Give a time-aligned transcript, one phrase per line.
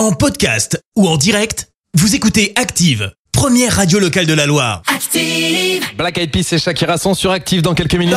[0.00, 4.80] En podcast ou en direct, vous écoutez Active, première radio locale de la Loire.
[4.86, 5.84] Active.
[5.94, 8.16] Black Eyed Peas et Shakira sont sur Active dans quelques minutes.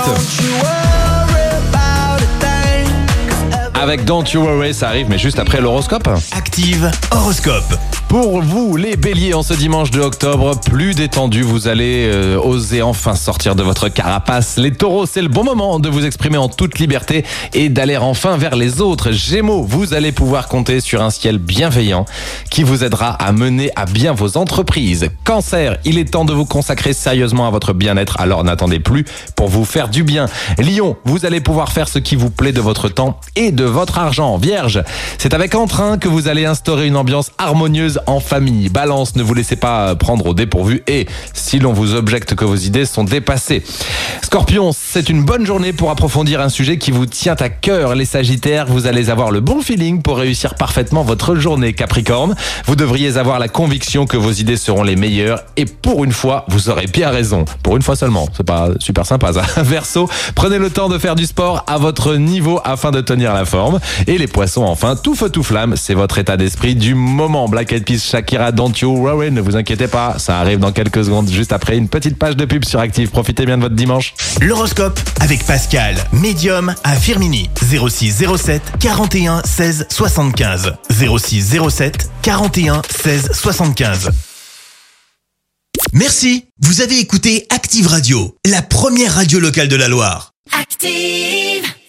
[3.74, 6.08] Avec Don't You Worry, ça arrive, mais juste après l'horoscope.
[6.32, 7.78] Active horoscope.
[8.14, 12.84] Pour vous, les béliers, en ce dimanche de octobre, plus détendu, vous allez euh, oser
[12.84, 14.58] enfin sortir de votre carapace.
[14.58, 18.38] Les taureaux, c'est le bon moment de vous exprimer en toute liberté et d'aller enfin
[18.38, 19.12] vers les autres.
[19.12, 22.06] Gémeaux, vous allez pouvoir compter sur un ciel bienveillant
[22.52, 25.10] qui vous aidera à mener à bien vos entreprises.
[25.24, 29.48] Cancer, il est temps de vous consacrer sérieusement à votre bien-être, alors n'attendez plus pour
[29.48, 30.28] vous faire du bien.
[30.60, 33.98] Lion, vous allez pouvoir faire ce qui vous plaît de votre temps et de votre
[33.98, 34.38] argent.
[34.38, 34.84] Vierge,
[35.18, 38.70] c'est avec entrain que vous allez instaurer une ambiance harmonieuse en famille.
[38.70, 42.56] Balance, ne vous laissez pas prendre au dépourvu et si l'on vous objecte que vos
[42.56, 43.64] idées sont dépassées.
[44.22, 47.96] Scorpion, c'est une bonne journée pour approfondir un sujet qui vous tient à cœur.
[47.96, 51.74] Les Sagittaires, vous allez avoir le bon feeling pour réussir parfaitement votre journée.
[51.74, 52.36] Capricorne,
[52.66, 56.46] vous devriez avoir la conviction que vos idées seront les meilleures et pour une fois,
[56.48, 57.46] vous aurez bien raison.
[57.64, 59.44] Pour une fois seulement, c'est pas super sympa ça.
[59.64, 63.46] Verseau, prenez le temps de faire du sport à votre niveau afin de tenir la
[63.46, 63.80] forme.
[64.08, 67.48] Et les poissons, enfin, tout feu tout flamme, c'est votre état d'esprit du moment.
[67.48, 71.06] Black Eyed Peas, Shakira, Don't You Worry, ne vous inquiétez pas, ça arrive dans quelques
[71.06, 73.10] secondes, juste après une petite page de pub sur Active.
[73.10, 74.14] Profitez bien de votre dimanche.
[74.42, 77.50] L'horoscope avec Pascal, médium à Firmini.
[77.62, 80.74] 06 07 41 16 75.
[80.90, 84.12] 06 07 41 16 75.
[85.92, 90.32] Merci, vous avez écouté Active Radio, la première radio locale de la Loire.
[90.60, 91.53] Active.